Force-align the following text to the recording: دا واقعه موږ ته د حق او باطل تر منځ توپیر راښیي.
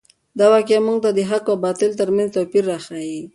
دا 0.39 0.45
واقعه 0.53 0.85
موږ 0.85 0.97
ته 1.03 1.09
د 1.13 1.19
حق 1.29 1.45
او 1.51 1.57
باطل 1.65 1.91
تر 1.99 2.09
منځ 2.15 2.29
توپیر 2.35 2.63
راښیي. 2.71 3.21